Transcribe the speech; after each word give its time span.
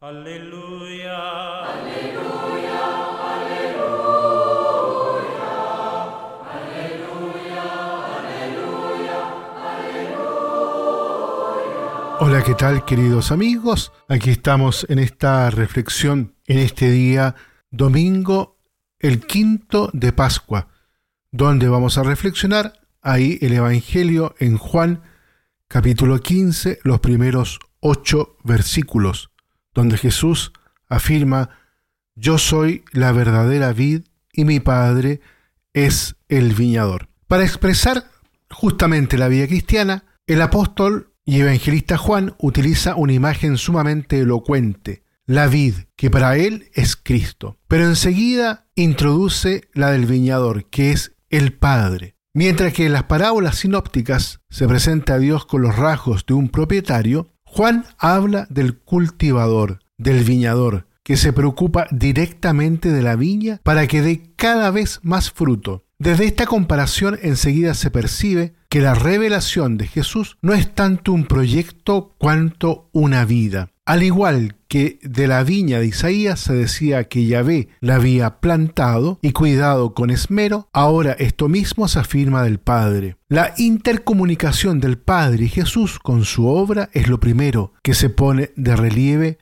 Aleluya. 0.00 1.64
Aleluya. 1.64 2.38
Hola, 12.20 12.44
¿qué 12.44 12.54
tal 12.54 12.84
queridos 12.84 13.32
amigos? 13.32 13.90
Aquí 14.08 14.30
estamos 14.30 14.86
en 14.88 15.00
esta 15.00 15.50
reflexión 15.50 16.36
en 16.46 16.58
este 16.58 16.92
día 16.92 17.34
domingo, 17.72 18.56
el 19.00 19.26
quinto 19.26 19.90
de 19.92 20.12
Pascua, 20.12 20.68
donde 21.32 21.68
vamos 21.68 21.98
a 21.98 22.04
reflexionar 22.04 22.74
ahí 23.02 23.38
el 23.40 23.52
Evangelio 23.52 24.36
en 24.38 24.58
Juan 24.58 25.02
capítulo 25.66 26.20
15, 26.20 26.78
los 26.84 27.00
primeros 27.00 27.58
ocho 27.80 28.36
versículos, 28.44 29.30
donde 29.78 29.96
Jesús 29.96 30.52
afirma, 30.88 31.50
yo 32.16 32.36
soy 32.36 32.84
la 32.90 33.12
verdadera 33.12 33.72
vid 33.72 34.02
y 34.32 34.44
mi 34.44 34.58
Padre 34.58 35.20
es 35.72 36.16
el 36.28 36.52
viñador. 36.52 37.08
Para 37.28 37.44
expresar 37.44 38.10
justamente 38.50 39.16
la 39.16 39.28
vida 39.28 39.46
cristiana, 39.46 40.04
el 40.26 40.42
apóstol 40.42 41.14
y 41.24 41.40
evangelista 41.42 41.96
Juan 41.96 42.34
utiliza 42.38 42.96
una 42.96 43.12
imagen 43.12 43.56
sumamente 43.56 44.18
elocuente, 44.18 45.04
la 45.26 45.46
vid, 45.46 45.74
que 45.94 46.10
para 46.10 46.36
él 46.36 46.70
es 46.74 46.96
Cristo. 46.96 47.56
Pero 47.68 47.84
enseguida 47.84 48.66
introduce 48.74 49.68
la 49.74 49.92
del 49.92 50.06
viñador, 50.06 50.64
que 50.70 50.90
es 50.90 51.14
el 51.30 51.52
Padre. 51.52 52.16
Mientras 52.34 52.72
que 52.72 52.86
en 52.86 52.92
las 52.94 53.04
parábolas 53.04 53.58
sinópticas 53.58 54.40
se 54.50 54.66
presenta 54.66 55.14
a 55.14 55.18
Dios 55.18 55.46
con 55.46 55.62
los 55.62 55.76
rasgos 55.76 56.26
de 56.26 56.34
un 56.34 56.48
propietario, 56.48 57.30
Juan 57.50 57.86
habla 57.98 58.46
del 58.50 58.78
cultivador, 58.78 59.80
del 59.96 60.22
viñador, 60.22 60.86
que 61.02 61.16
se 61.16 61.32
preocupa 61.32 61.86
directamente 61.90 62.92
de 62.92 63.02
la 63.02 63.16
viña 63.16 63.60
para 63.62 63.86
que 63.86 64.02
dé 64.02 64.30
cada 64.36 64.70
vez 64.70 65.00
más 65.02 65.30
fruto. 65.30 65.86
Desde 65.98 66.26
esta 66.26 66.46
comparación 66.46 67.18
enseguida 67.22 67.72
se 67.72 67.90
percibe 67.90 68.54
que 68.68 68.82
la 68.82 68.94
revelación 68.94 69.78
de 69.78 69.86
Jesús 69.86 70.36
no 70.42 70.52
es 70.52 70.72
tanto 70.74 71.12
un 71.12 71.24
proyecto 71.24 72.14
cuanto 72.18 72.90
una 72.92 73.24
vida. 73.24 73.70
Al 73.86 74.02
igual 74.02 74.57
que 74.68 74.98
de 75.02 75.26
la 75.26 75.42
viña 75.42 75.80
de 75.80 75.86
Isaías 75.86 76.40
se 76.40 76.52
decía 76.52 77.04
que 77.04 77.26
Yahvé 77.26 77.68
la 77.80 77.96
había 77.96 78.40
plantado 78.40 79.18
y 79.22 79.32
cuidado 79.32 79.94
con 79.94 80.10
esmero, 80.10 80.68
ahora 80.72 81.12
esto 81.12 81.48
mismo 81.48 81.88
se 81.88 81.98
afirma 81.98 82.42
del 82.42 82.58
Padre. 82.58 83.16
La 83.28 83.54
intercomunicación 83.56 84.80
del 84.80 84.98
Padre 84.98 85.46
y 85.46 85.48
Jesús 85.48 85.98
con 85.98 86.24
su 86.24 86.46
obra 86.46 86.90
es 86.92 87.08
lo 87.08 87.18
primero 87.18 87.72
que 87.82 87.94
se 87.94 88.10
pone 88.10 88.52
de 88.56 88.76
relieve 88.76 89.38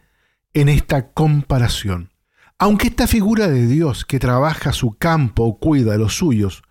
en 0.55 0.69
esta 0.69 1.11
comparación. 1.11 2.11
Aunque 2.59 2.87
esta 2.87 3.07
figura 3.07 3.49
de 3.49 3.67
Dios 3.67 4.05
que 4.05 4.19
trabaja 4.19 4.73
su 4.73 4.97
campo 4.97 5.45
o 5.45 5.59
cuida 5.59 5.99
los 5.99 6.17
suyos 6.17 6.63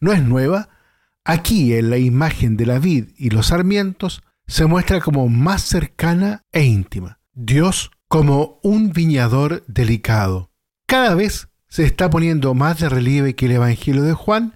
no 0.00 0.12
es 0.12 0.22
nueva, 0.22 0.68
Aquí 1.24 1.74
en 1.74 1.90
la 1.90 1.98
imagen 1.98 2.56
de 2.56 2.66
la 2.66 2.80
vid 2.80 3.10
y 3.16 3.30
los 3.30 3.48
sarmientos 3.48 4.22
se 4.48 4.66
muestra 4.66 5.00
como 5.00 5.28
más 5.28 5.62
cercana 5.62 6.44
e 6.50 6.64
íntima. 6.64 7.20
Dios 7.34 7.90
como 8.08 8.60
un 8.62 8.92
viñador 8.92 9.64
delicado. 9.66 10.50
Cada 10.86 11.14
vez 11.14 11.48
se 11.68 11.84
está 11.84 12.10
poniendo 12.10 12.52
más 12.52 12.80
de 12.80 12.90
relieve 12.90 13.34
que 13.34 13.46
el 13.46 13.52
Evangelio 13.52 14.02
de 14.02 14.12
Juan 14.12 14.54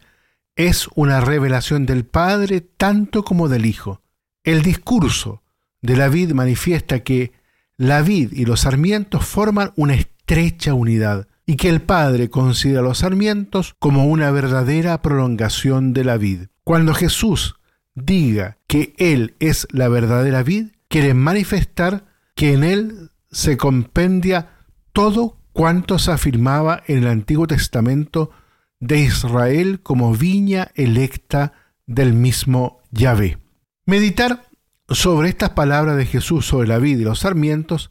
es 0.57 0.89
una 0.95 1.21
revelación 1.21 1.87
del 1.87 2.05
Padre 2.05 2.61
tanto 2.61 3.25
como 3.25 3.49
del 3.49 3.65
Hijo. 3.65 4.03
El 4.45 4.63
discurso 4.63 5.43
de 5.81 5.97
la 5.97 6.09
vid 6.09 6.33
manifiesta 6.33 7.01
que 7.01 7.33
la 7.79 8.03
vid 8.03 8.33
y 8.33 8.45
los 8.45 8.61
sarmientos 8.61 9.25
forman 9.25 9.73
una 9.77 9.95
estrecha 9.95 10.75
unidad 10.75 11.29
y 11.47 11.57
que 11.57 11.71
el 11.71 11.81
Padre 11.81 12.29
considera 12.29 12.83
los 12.83 12.99
sarmientos 12.99 13.75
como 13.79 14.07
una 14.07 14.31
verdadera 14.31 15.01
prolongación 15.01 15.95
de 15.95 16.05
la 16.05 16.19
vid. 16.19 16.49
Cuando 16.65 16.93
Jesús 16.93 17.57
diga 17.95 18.59
que 18.67 18.95
Él 18.99 19.35
es 19.39 19.67
la 19.71 19.89
verdadera 19.89 20.43
vid, 20.43 20.73
quiere 20.89 21.15
manifestar 21.15 22.16
que 22.37 22.53
en 22.53 22.63
Él 22.63 23.11
se 23.33 23.57
compendia 23.57 24.51
todo 24.93 25.39
cuanto 25.53 25.99
se 25.99 26.13
afirmaba 26.13 26.83
en 26.87 26.99
el 26.99 27.09
Antiguo 27.09 27.47
Testamento 27.47 28.31
de 28.79 29.01
Israel 29.01 29.81
como 29.83 30.15
viña 30.15 30.71
electa 30.75 31.55
del 31.87 32.13
mismo 32.13 32.83
Yahvé. 32.93 33.39
Meditar 33.87 34.45
sobre 34.89 35.31
estas 35.31 35.51
palabras 35.51 35.97
de 35.97 36.07
Jesús 36.07 36.47
sobre 36.47 36.69
la 36.69 36.79
vid 36.79 36.99
y 36.99 37.05
los 37.05 37.21
sarmientos 37.21 37.91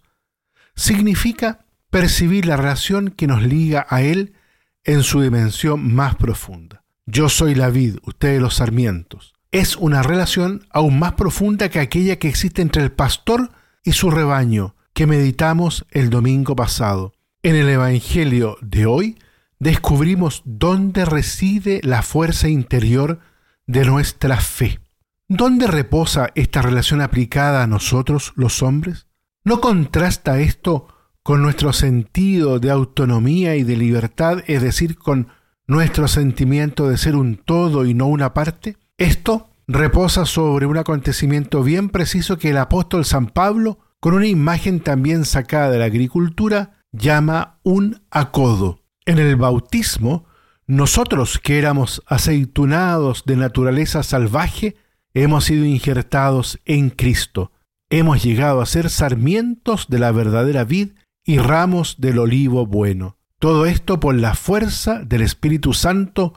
significa 0.75 1.66
percibir 1.89 2.45
la 2.45 2.55
relación 2.55 3.09
que 3.09 3.28
nos 3.28 3.41
liga 3.41 3.88
a 3.89 4.03
Él 4.03 4.35
en 4.84 5.01
su 5.01 5.22
dimensión 5.22 5.94
más 5.94 6.16
profunda. 6.16 6.84
Yo 7.07 7.29
soy 7.29 7.55
la 7.55 7.69
vid, 7.69 7.97
ustedes 8.03 8.39
los 8.39 8.55
sarmientos. 8.55 9.34
Es 9.51 9.75
una 9.75 10.03
relación 10.03 10.67
aún 10.69 11.00
más 11.00 11.13
profunda 11.13 11.69
que 11.69 11.79
aquella 11.79 12.19
que 12.19 12.28
existe 12.28 12.61
entre 12.61 12.84
el 12.84 12.91
pastor 12.91 13.51
y 13.85 13.94
su 13.94 14.12
rebaño, 14.12 14.75
que 14.94 15.07
meditamos 15.07 15.85
el 15.91 16.09
domingo 16.09 16.56
pasado. 16.56 17.13
En 17.44 17.56
el 17.56 17.69
Evangelio 17.69 18.57
de 18.62 18.88
hoy 18.88 19.19
descubrimos 19.59 20.41
dónde 20.44 21.06
reside 21.06 21.79
la 21.84 22.01
fuerza 22.01 22.50
interior 22.50 23.19
de 23.68 23.85
nuestra 23.85 24.38
fe. 24.38 24.79
¿Dónde 25.28 25.68
reposa 25.68 26.31
esta 26.35 26.62
relación 26.62 27.01
aplicada 27.01 27.63
a 27.63 27.68
nosotros 27.68 28.34
los 28.35 28.62
hombres? 28.63 29.07
¿No 29.44 29.62
contrasta 29.62 30.40
esto 30.40 30.88
con 31.23 31.41
nuestro 31.41 31.72
sentido 31.72 32.59
de 32.59 32.72
autonomía 32.72 33.56
y 33.56 33.63
de 33.63 33.78
libertad, 33.78 34.44
es 34.47 34.62
decir, 34.62 34.97
con 34.97 35.29
nuestro 35.67 36.07
sentimiento 36.07 36.90
de 36.90 36.97
ser 36.97 37.16
un 37.16 37.38
todo 37.38 37.85
y 37.85 37.94
no 37.94 38.07
una 38.07 38.34
parte? 38.34 38.78
Esto 38.97 39.50
reposa 39.67 40.25
sobre 40.25 40.65
un 40.65 40.77
acontecimiento 40.77 41.63
bien 41.63 41.89
preciso 41.89 42.37
que 42.37 42.51
el 42.51 42.57
apóstol 42.57 43.05
San 43.05 43.27
Pablo, 43.27 43.79
con 43.99 44.13
una 44.13 44.27
imagen 44.27 44.79
también 44.79 45.25
sacada 45.25 45.69
de 45.71 45.79
la 45.79 45.85
agricultura, 45.85 46.83
llama 46.91 47.59
un 47.63 48.03
acodo. 48.11 48.83
En 49.05 49.19
el 49.19 49.35
bautismo, 49.35 50.25
nosotros 50.67 51.39
que 51.39 51.59
éramos 51.59 52.01
aceitunados 52.07 53.23
de 53.25 53.35
naturaleza 53.35 54.03
salvaje, 54.03 54.75
hemos 55.13 55.45
sido 55.45 55.65
injertados 55.65 56.59
en 56.65 56.89
Cristo. 56.89 57.51
Hemos 57.89 58.23
llegado 58.23 58.61
a 58.61 58.65
ser 58.65 58.89
sarmientos 58.89 59.87
de 59.89 59.99
la 59.99 60.11
verdadera 60.11 60.63
vid 60.63 60.93
y 61.23 61.37
ramos 61.37 61.95
del 61.99 62.19
olivo 62.19 62.65
bueno. 62.65 63.17
Todo 63.39 63.65
esto 63.65 63.99
por 63.99 64.15
la 64.15 64.33
fuerza 64.33 65.03
del 65.03 65.21
Espíritu 65.21 65.73
Santo 65.73 66.33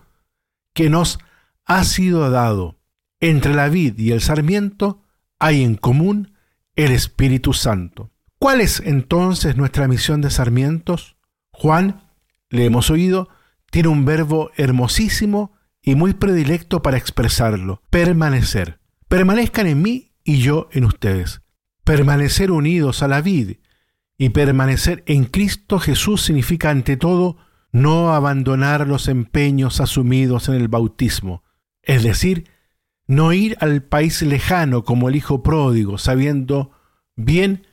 que 0.74 0.90
nos 0.90 1.18
ha 1.64 1.84
sido 1.84 2.30
dado. 2.30 2.77
Entre 3.20 3.54
la 3.54 3.68
vid 3.68 3.98
y 3.98 4.12
el 4.12 4.20
sarmiento 4.20 5.02
hay 5.38 5.62
en 5.62 5.74
común 5.74 6.34
el 6.76 6.92
Espíritu 6.92 7.52
Santo. 7.52 8.12
¿Cuál 8.38 8.60
es 8.60 8.80
entonces 8.80 9.56
nuestra 9.56 9.88
misión 9.88 10.20
de 10.20 10.30
sarmientos? 10.30 11.16
Juan, 11.50 12.12
le 12.50 12.64
hemos 12.64 12.90
oído, 12.90 13.28
tiene 13.70 13.88
un 13.88 14.04
verbo 14.04 14.50
hermosísimo 14.56 15.52
y 15.82 15.96
muy 15.96 16.14
predilecto 16.14 16.82
para 16.82 16.96
expresarlo, 16.96 17.82
permanecer. 17.90 18.78
Permanezcan 19.08 19.66
en 19.66 19.82
mí 19.82 20.12
y 20.22 20.38
yo 20.38 20.68
en 20.72 20.84
ustedes. 20.84 21.42
Permanecer 21.82 22.52
unidos 22.52 23.02
a 23.02 23.08
la 23.08 23.20
vid 23.20 23.56
y 24.16 24.28
permanecer 24.30 25.02
en 25.06 25.24
Cristo 25.24 25.78
Jesús 25.78 26.22
significa 26.22 26.70
ante 26.70 26.96
todo 26.96 27.38
no 27.72 28.14
abandonar 28.14 28.86
los 28.86 29.08
empeños 29.08 29.80
asumidos 29.80 30.48
en 30.48 30.54
el 30.54 30.68
bautismo, 30.68 31.44
es 31.82 32.02
decir, 32.02 32.50
no 33.08 33.32
ir 33.32 33.56
al 33.60 33.82
país 33.82 34.22
lejano 34.22 34.84
como 34.84 35.08
el 35.08 35.16
hijo 35.16 35.42
pródigo, 35.42 35.98
sabiendo 35.98 36.70
bien 37.16 37.66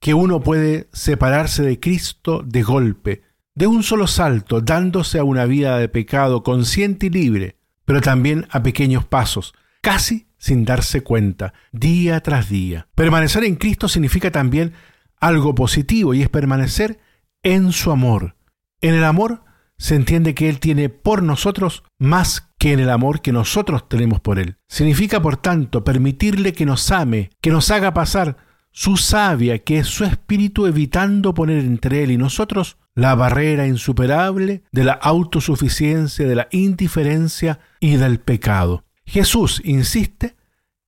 que 0.00 0.12
uno 0.12 0.40
puede 0.40 0.88
separarse 0.92 1.62
de 1.62 1.80
Cristo 1.80 2.42
de 2.44 2.62
golpe, 2.62 3.22
de 3.54 3.68
un 3.68 3.84
solo 3.84 4.06
salto, 4.08 4.60
dándose 4.60 5.18
a 5.18 5.24
una 5.24 5.46
vida 5.46 5.78
de 5.78 5.88
pecado 5.88 6.42
consciente 6.42 7.06
y 7.06 7.10
libre, 7.10 7.56
pero 7.84 8.00
también 8.00 8.46
a 8.50 8.62
pequeños 8.62 9.04
pasos, 9.04 9.54
casi 9.80 10.26
sin 10.36 10.64
darse 10.64 11.02
cuenta, 11.02 11.54
día 11.70 12.20
tras 12.20 12.48
día. 12.48 12.88
Permanecer 12.96 13.44
en 13.44 13.54
Cristo 13.54 13.88
significa 13.88 14.32
también 14.32 14.72
algo 15.20 15.54
positivo 15.54 16.14
y 16.14 16.22
es 16.22 16.28
permanecer 16.28 16.98
en 17.44 17.70
su 17.70 17.92
amor. 17.92 18.34
En 18.80 18.94
el 18.94 19.04
amor 19.04 19.44
se 19.82 19.96
entiende 19.96 20.36
que 20.36 20.48
Él 20.48 20.60
tiene 20.60 20.88
por 20.90 21.24
nosotros 21.24 21.82
más 21.98 22.52
que 22.56 22.72
en 22.72 22.78
el 22.78 22.88
amor 22.88 23.20
que 23.20 23.32
nosotros 23.32 23.88
tenemos 23.88 24.20
por 24.20 24.38
Él. 24.38 24.54
Significa, 24.68 25.20
por 25.20 25.38
tanto, 25.38 25.82
permitirle 25.82 26.52
que 26.52 26.64
nos 26.64 26.92
ame, 26.92 27.30
que 27.40 27.50
nos 27.50 27.68
haga 27.72 27.92
pasar 27.92 28.36
su 28.70 28.96
savia, 28.96 29.58
que 29.58 29.80
es 29.80 29.88
su 29.88 30.04
espíritu, 30.04 30.68
evitando 30.68 31.34
poner 31.34 31.64
entre 31.64 32.04
Él 32.04 32.12
y 32.12 32.16
nosotros 32.16 32.76
la 32.94 33.16
barrera 33.16 33.66
insuperable 33.66 34.62
de 34.70 34.84
la 34.84 34.92
autosuficiencia, 34.92 36.28
de 36.28 36.36
la 36.36 36.46
indiferencia 36.52 37.58
y 37.80 37.96
del 37.96 38.20
pecado. 38.20 38.84
Jesús 39.04 39.60
insiste 39.64 40.36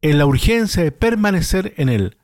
en 0.02 0.19
la 0.19 0.26
urgencia 0.26 0.85
de 0.85 0.93
permanecer 0.93 1.75
en 1.79 1.88
Él, 1.88 2.17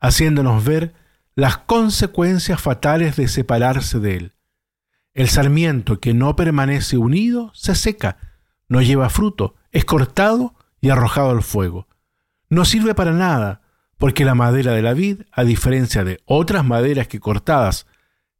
haciéndonos 0.00 0.64
ver 0.64 0.92
las 1.36 1.58
consecuencias 1.58 2.60
fatales 2.60 3.14
de 3.14 3.28
separarse 3.28 4.00
de 4.00 4.16
él. 4.16 4.32
El 5.20 5.28
sarmiento 5.28 6.00
que 6.00 6.14
no 6.14 6.34
permanece 6.34 6.96
unido 6.96 7.50
se 7.52 7.74
seca, 7.74 8.16
no 8.70 8.80
lleva 8.80 9.10
fruto, 9.10 9.54
es 9.70 9.84
cortado 9.84 10.54
y 10.80 10.88
arrojado 10.88 11.28
al 11.28 11.42
fuego. 11.42 11.88
No 12.48 12.64
sirve 12.64 12.94
para 12.94 13.12
nada, 13.12 13.60
porque 13.98 14.24
la 14.24 14.34
madera 14.34 14.72
de 14.72 14.80
la 14.80 14.94
vid, 14.94 15.24
a 15.30 15.44
diferencia 15.44 16.04
de 16.04 16.22
otras 16.24 16.64
maderas 16.64 17.06
que 17.06 17.20
cortadas 17.20 17.86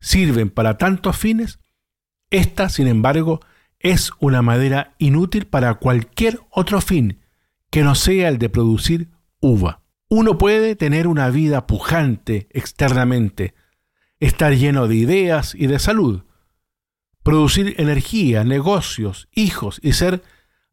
sirven 0.01 0.49
para 0.49 0.79
tantos 0.79 1.19
fines, 1.19 1.59
esta, 2.31 2.71
sin 2.71 2.87
embargo, 2.87 3.41
es 3.79 4.13
una 4.19 4.41
madera 4.41 4.95
inútil 4.97 5.47
para 5.47 5.75
cualquier 5.75 6.41
otro 6.49 6.81
fin 6.81 7.21
que 7.69 7.83
no 7.83 7.95
sea 7.95 8.31
el 8.31 8.39
de 8.39 8.49
producir 8.49 9.11
uva. 9.39 9.83
Uno 10.09 10.39
puede 10.39 10.77
tener 10.77 11.09
una 11.09 11.29
vida 11.29 11.67
pujante 11.67 12.49
externamente, 12.53 13.53
estar 14.19 14.55
lleno 14.55 14.89
de 14.89 14.95
ideas 14.95 15.55
y 15.55 15.67
de 15.67 15.79
salud, 15.79 16.23
producir 17.31 17.77
energía, 17.79 18.43
negocios, 18.43 19.29
hijos 19.33 19.79
y 19.85 19.93
ser, 19.93 20.25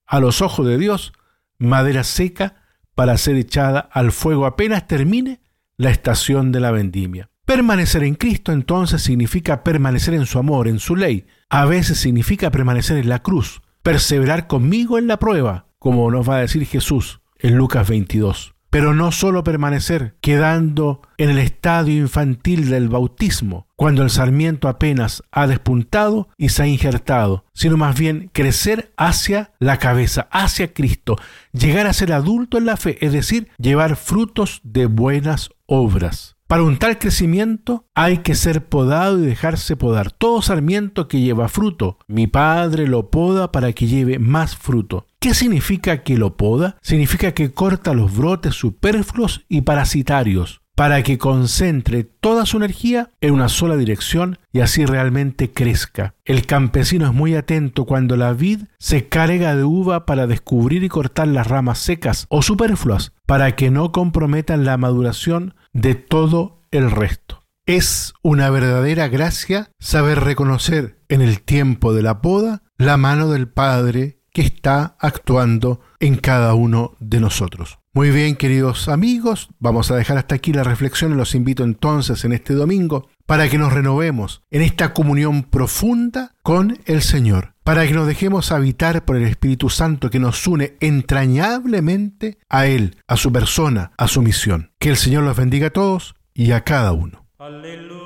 a 0.08 0.20
los 0.20 0.42
ojos 0.42 0.66
de 0.66 0.80
Dios, 0.80 1.14
madera 1.60 2.04
seca 2.04 2.64
para 2.96 3.16
ser 3.20 3.36
echada 3.36 3.80
al 3.80 4.12
fuego 4.12 4.48
apenas 4.48 4.88
termine 4.88 5.40
la 5.78 5.92
estación 5.92 6.52
de 6.52 6.60
la 6.60 6.72
vendimia. 6.72 7.30
Permanecer 7.46 8.02
en 8.02 8.16
Cristo 8.16 8.54
entonces 8.54 9.04
significa 9.04 9.64
permanecer 9.64 10.16
en 10.16 10.26
su 10.26 10.40
amor, 10.40 10.68
en 10.68 10.80
su 10.80 10.96
ley. 10.96 11.28
A 11.48 11.66
veces 11.66 12.00
significa 12.00 12.50
permanecer 12.50 12.98
en 12.98 13.10
la 13.10 13.22
cruz, 13.22 13.62
perseverar 13.84 14.48
conmigo 14.48 14.98
en 14.98 15.06
la 15.06 15.20
prueba, 15.20 15.68
como 15.78 16.10
nos 16.10 16.28
va 16.28 16.38
a 16.38 16.42
decir 16.42 16.66
Jesús 16.66 17.22
en 17.38 17.56
Lucas 17.56 17.88
22 17.88 18.57
pero 18.70 18.94
no 18.94 19.12
solo 19.12 19.44
permanecer 19.44 20.16
quedando 20.22 21.02
en 21.18 21.30
el 21.30 21.40
estadio 21.40 21.98
infantil 21.98 22.70
del 22.70 22.90
bautismo, 22.90 23.68
cuando 23.76 24.04
el 24.04 24.10
sarmiento 24.10 24.68
apenas 24.68 25.24
ha 25.32 25.48
despuntado 25.48 26.30
y 26.38 26.50
se 26.50 26.64
ha 26.64 26.68
injertado, 26.68 27.46
sino 27.54 27.78
más 27.78 27.98
bien 27.98 28.30
crecer 28.34 28.92
hacia 28.98 29.52
la 29.60 29.78
cabeza, 29.78 30.28
hacia 30.32 30.74
Cristo, 30.74 31.16
llegar 31.54 31.88
a 31.88 31.94
ser 31.94 32.14
adulto 32.14 32.58
en 32.58 32.66
la 32.66 32.78
fe, 32.78 32.98
es 33.06 33.14
decir, 33.14 33.50
llevar 33.58 33.96
frutos 33.96 34.62
de 34.64 34.86
buenas 34.88 35.50
obras. 35.66 36.38
Para 36.48 36.64
un 36.64 36.80
tal 36.80 36.98
crecimiento 36.98 37.86
hay 37.94 38.20
que 38.20 38.34
ser 38.34 38.64
podado 38.64 39.20
y 39.20 39.26
dejarse 39.26 39.76
podar. 39.76 40.12
Todo 40.12 40.42
sarmiento 40.42 41.10
que 41.10 41.20
lleva 41.20 41.50
fruto, 41.50 41.98
mi 42.08 42.28
Padre 42.28 42.88
lo 42.88 43.12
poda 43.12 43.52
para 43.52 43.74
que 43.74 43.86
lleve 43.86 44.18
más 44.18 44.56
fruto. 44.56 45.08
¿Qué 45.28 45.34
significa 45.34 46.04
que 46.04 46.16
lo 46.16 46.38
poda? 46.38 46.78
Significa 46.82 47.34
que 47.34 47.52
corta 47.52 47.94
los 47.94 48.16
brotes 48.16 48.56
superfluos 48.56 49.44
y 49.50 49.60
parasitarios 49.60 50.62
para 50.74 51.04
que 51.04 51.18
concentre 51.18 52.06
toda 52.06 52.46
su 52.46 52.56
energía 52.56 53.12
en 53.20 53.34
una 53.34 53.50
sola 53.50 53.76
dirección 53.76 54.40
y 54.54 54.62
así 54.62 54.86
realmente 54.86 55.52
crezca. 55.52 56.16
El 56.24 56.46
campesino 56.46 57.08
es 57.08 57.14
muy 57.14 57.36
atento 57.36 57.84
cuando 57.84 58.16
la 58.16 58.32
vid 58.32 58.62
se 58.80 59.10
carga 59.10 59.54
de 59.54 59.66
uva 59.66 60.06
para 60.06 60.28
descubrir 60.28 60.86
y 60.86 60.88
cortar 60.88 61.28
las 61.28 61.46
ramas 61.46 61.80
secas 61.80 62.26
o 62.30 62.42
superfluas 62.42 63.12
para 63.26 63.58
que 63.58 63.70
no 63.70 63.92
comprometan 63.92 64.64
la 64.64 64.78
maduración 64.78 65.56
de 65.74 65.96
todo 65.96 66.62
el 66.72 66.90
resto. 66.90 67.44
Es 67.66 68.14
una 68.24 68.50
verdadera 68.50 69.10
gracia 69.10 69.72
saber 69.78 70.22
reconocer 70.22 71.02
en 71.10 71.22
el 71.22 71.42
tiempo 71.42 71.94
de 71.94 72.02
la 72.02 72.22
poda 72.22 72.64
la 72.78 72.96
mano 72.96 73.30
del 73.30 73.50
Padre 73.50 74.17
que 74.38 74.44
está 74.44 74.96
actuando 75.00 75.82
en 76.00 76.16
cada 76.16 76.54
uno 76.54 76.96
de 77.00 77.20
nosotros. 77.20 77.80
Muy 77.92 78.12
bien, 78.12 78.36
queridos 78.36 78.88
amigos, 78.88 79.50
vamos 79.58 79.90
a 79.90 79.96
dejar 79.96 80.20
hasta 80.20 80.36
aquí 80.36 80.54
la 80.54 80.64
reflexión 80.64 81.12
y 81.12 81.16
los 81.16 81.34
invito 81.34 81.64
entonces 81.64 82.24
en 82.24 82.34
este 82.34 82.54
domingo 82.54 83.10
para 83.26 83.50
que 83.50 83.58
nos 83.58 83.74
renovemos 83.74 84.44
en 84.52 84.62
esta 84.62 84.94
comunión 84.94 85.42
profunda 85.42 86.36
con 86.44 86.78
el 86.86 87.02
Señor, 87.02 87.56
para 87.64 87.88
que 87.88 87.96
nos 87.96 88.06
dejemos 88.06 88.52
habitar 88.52 89.06
por 89.06 89.16
el 89.16 89.24
Espíritu 89.24 89.72
Santo 89.72 90.12
que 90.12 90.20
nos 90.20 90.46
une 90.46 90.78
entrañablemente 90.82 92.38
a 92.48 92.68
Él, 92.68 92.98
a 93.08 93.18
su 93.18 93.32
persona, 93.32 93.92
a 93.98 94.08
su 94.08 94.22
misión. 94.22 94.70
Que 94.78 94.90
el 94.90 94.98
Señor 94.98 95.24
los 95.24 95.36
bendiga 95.36 95.70
a 95.70 95.72
todos 95.72 96.14
y 96.36 96.52
a 96.52 96.64
cada 96.64 96.92
uno. 96.92 97.26
Aleluya. 97.40 97.98